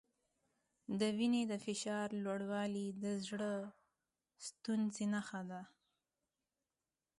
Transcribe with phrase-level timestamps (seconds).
[0.99, 3.55] د وینې د فشار لوړوالی د زړۀ
[4.47, 5.61] ستونزې نښه ده.